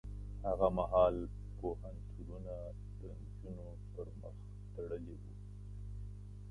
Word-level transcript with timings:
هغه 0.45 0.67
مهال 0.77 1.15
پوهنتونونه 1.59 2.53
د 2.99 3.01
نجونو 3.21 3.67
پر 3.93 4.07
مخ 4.21 4.35
تړلي 4.73 5.15
وو. 5.21 5.33